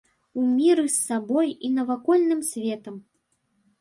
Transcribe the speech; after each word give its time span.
У 0.43 0.45
міры 0.53 0.85
з 0.93 0.93
сабой 1.09 1.53
і 1.69 1.71
навакольным 1.77 2.41
светам. 2.51 2.95